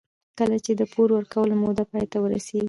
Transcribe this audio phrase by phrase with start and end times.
[0.39, 2.59] کله چې د پور ورکولو موده پای ته ورسېږي